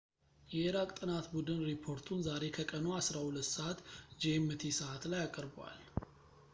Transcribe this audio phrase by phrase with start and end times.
[0.53, 3.85] የኢራቅ ጥናት ቡድን ሪፖርቱን ዛሬ ከቀኑ 12.00
[4.23, 5.79] gmt ሰዓት ላይ አቅርቧል